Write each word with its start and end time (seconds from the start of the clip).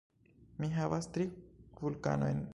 Mi 0.63 0.69
havas 0.77 1.11
tri 1.19 1.29
vulkanojn. 1.85 2.43